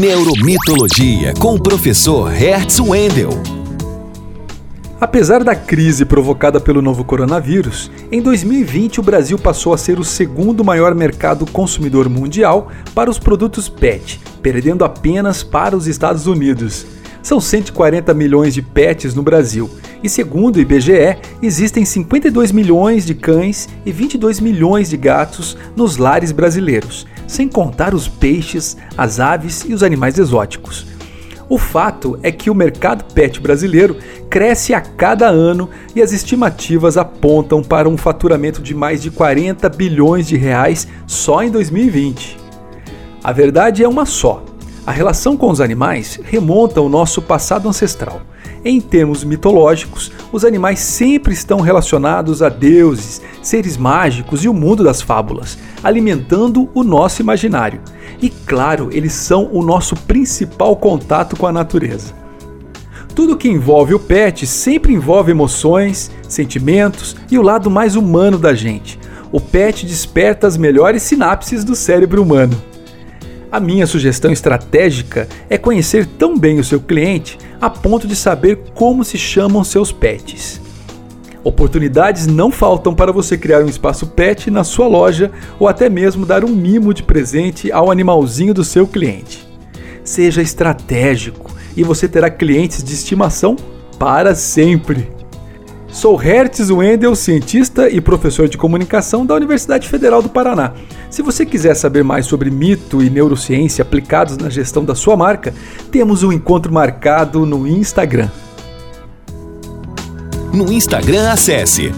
Neuromitologia 0.00 1.34
com 1.38 1.54
o 1.54 1.62
professor 1.62 2.30
Hertz 2.30 2.80
Wendel. 2.80 3.28
Apesar 4.98 5.44
da 5.44 5.54
crise 5.54 6.06
provocada 6.06 6.58
pelo 6.58 6.80
novo 6.80 7.04
coronavírus, 7.04 7.90
em 8.10 8.22
2020 8.22 9.00
o 9.00 9.02
Brasil 9.02 9.38
passou 9.38 9.74
a 9.74 9.76
ser 9.76 9.98
o 9.98 10.04
segundo 10.04 10.64
maior 10.64 10.94
mercado 10.94 11.44
consumidor 11.44 12.08
mundial 12.08 12.70
para 12.94 13.10
os 13.10 13.18
produtos 13.18 13.68
PET, 13.68 14.18
perdendo 14.40 14.82
apenas 14.82 15.42
para 15.42 15.76
os 15.76 15.86
Estados 15.86 16.26
Unidos. 16.26 16.86
São 17.22 17.38
140 17.38 18.14
milhões 18.14 18.54
de 18.54 18.62
pets 18.62 19.14
no 19.14 19.22
Brasil, 19.22 19.68
e 20.02 20.08
segundo 20.08 20.56
o 20.56 20.60
IBGE, 20.60 21.18
existem 21.42 21.84
52 21.84 22.50
milhões 22.50 23.04
de 23.04 23.14
cães 23.14 23.68
e 23.84 23.92
22 23.92 24.40
milhões 24.40 24.88
de 24.88 24.96
gatos 24.96 25.56
nos 25.76 25.98
lares 25.98 26.32
brasileiros, 26.32 27.06
sem 27.26 27.48
contar 27.48 27.94
os 27.94 28.08
peixes, 28.08 28.76
as 28.96 29.20
aves 29.20 29.64
e 29.66 29.72
os 29.72 29.82
animais 29.82 30.18
exóticos. 30.18 30.86
O 31.48 31.58
fato 31.58 32.18
é 32.22 32.32
que 32.32 32.48
o 32.48 32.54
mercado 32.54 33.04
pet 33.12 33.38
brasileiro 33.38 33.96
cresce 34.30 34.72
a 34.72 34.80
cada 34.80 35.28
ano 35.28 35.68
e 35.94 36.00
as 36.00 36.12
estimativas 36.12 36.96
apontam 36.96 37.62
para 37.62 37.88
um 37.88 37.98
faturamento 37.98 38.62
de 38.62 38.74
mais 38.74 39.02
de 39.02 39.10
40 39.10 39.68
bilhões 39.68 40.26
de 40.26 40.36
reais 40.36 40.88
só 41.06 41.42
em 41.42 41.50
2020. 41.50 42.38
A 43.22 43.32
verdade 43.32 43.84
é 43.84 43.88
uma 43.88 44.06
só. 44.06 44.42
A 44.86 44.90
relação 44.90 45.36
com 45.36 45.50
os 45.50 45.60
animais 45.60 46.18
remonta 46.24 46.80
ao 46.80 46.88
nosso 46.88 47.20
passado 47.20 47.68
ancestral. 47.68 48.22
Em 48.64 48.80
termos 48.80 49.24
mitológicos, 49.24 50.12
os 50.30 50.44
animais 50.44 50.78
sempre 50.78 51.32
estão 51.32 51.60
relacionados 51.60 52.42
a 52.42 52.48
deuses, 52.48 53.20
seres 53.42 53.76
mágicos 53.76 54.44
e 54.44 54.48
o 54.48 54.54
mundo 54.54 54.84
das 54.84 55.02
fábulas, 55.02 55.58
alimentando 55.82 56.70
o 56.72 56.84
nosso 56.84 57.20
imaginário. 57.20 57.80
E 58.20 58.30
claro, 58.30 58.88
eles 58.92 59.14
são 59.14 59.48
o 59.52 59.64
nosso 59.64 59.96
principal 59.96 60.76
contato 60.76 61.36
com 61.36 61.46
a 61.46 61.52
natureza. 61.52 62.14
Tudo 63.16 63.36
que 63.36 63.48
envolve 63.48 63.94
o 63.94 63.98
pet 63.98 64.46
sempre 64.46 64.92
envolve 64.92 65.32
emoções, 65.32 66.10
sentimentos 66.28 67.16
e 67.30 67.38
o 67.38 67.42
lado 67.42 67.68
mais 67.68 67.96
humano 67.96 68.38
da 68.38 68.54
gente. 68.54 68.98
O 69.32 69.40
pet 69.40 69.84
desperta 69.84 70.46
as 70.46 70.56
melhores 70.56 71.02
sinapses 71.02 71.64
do 71.64 71.74
cérebro 71.74 72.22
humano. 72.22 72.71
A 73.52 73.60
minha 73.60 73.86
sugestão 73.86 74.32
estratégica 74.32 75.28
é 75.50 75.58
conhecer 75.58 76.06
tão 76.06 76.38
bem 76.38 76.58
o 76.58 76.64
seu 76.64 76.80
cliente 76.80 77.36
a 77.60 77.68
ponto 77.68 78.08
de 78.08 78.16
saber 78.16 78.56
como 78.74 79.04
se 79.04 79.18
chamam 79.18 79.62
seus 79.62 79.92
pets. 79.92 80.58
Oportunidades 81.44 82.26
não 82.26 82.50
faltam 82.50 82.94
para 82.94 83.12
você 83.12 83.36
criar 83.36 83.62
um 83.62 83.68
espaço 83.68 84.06
pet 84.06 84.50
na 84.50 84.64
sua 84.64 84.86
loja 84.86 85.30
ou 85.60 85.68
até 85.68 85.90
mesmo 85.90 86.24
dar 86.24 86.46
um 86.46 86.48
mimo 86.48 86.94
de 86.94 87.02
presente 87.02 87.70
ao 87.70 87.90
animalzinho 87.90 88.54
do 88.54 88.64
seu 88.64 88.86
cliente. 88.86 89.46
Seja 90.02 90.40
estratégico 90.40 91.50
e 91.76 91.84
você 91.84 92.08
terá 92.08 92.30
clientes 92.30 92.82
de 92.82 92.94
estimação 92.94 93.54
para 93.98 94.34
sempre. 94.34 95.21
Sou 95.92 96.16
Hertz 96.16 96.70
Wendel, 96.70 97.14
cientista 97.14 97.86
e 97.86 98.00
professor 98.00 98.48
de 98.48 98.56
comunicação 98.56 99.26
da 99.26 99.34
Universidade 99.34 99.86
Federal 99.86 100.22
do 100.22 100.28
Paraná. 100.28 100.72
Se 101.10 101.20
você 101.20 101.44
quiser 101.44 101.74
saber 101.74 102.02
mais 102.02 102.24
sobre 102.24 102.50
mito 102.50 103.02
e 103.02 103.10
neurociência 103.10 103.82
aplicados 103.82 104.38
na 104.38 104.48
gestão 104.48 104.86
da 104.86 104.94
sua 104.94 105.18
marca, 105.18 105.52
temos 105.90 106.22
um 106.22 106.32
encontro 106.32 106.72
marcado 106.72 107.44
no 107.44 107.68
Instagram. 107.68 108.30
No 110.50 110.72
Instagram, 110.72 111.30
acesse 111.30 111.92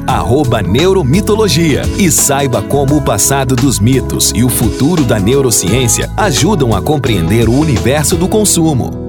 Neuromitologia 0.66 1.82
e 1.96 2.10
saiba 2.10 2.62
como 2.62 2.96
o 2.96 3.02
passado 3.02 3.54
dos 3.54 3.78
mitos 3.78 4.32
e 4.34 4.42
o 4.42 4.48
futuro 4.48 5.04
da 5.04 5.20
neurociência 5.20 6.10
ajudam 6.16 6.74
a 6.74 6.82
compreender 6.82 7.48
o 7.48 7.52
universo 7.52 8.16
do 8.16 8.28
consumo. 8.28 9.03